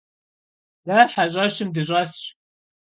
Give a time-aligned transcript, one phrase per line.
[0.87, 2.21] De heş'eşım dış'esş.